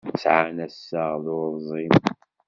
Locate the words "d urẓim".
1.23-1.93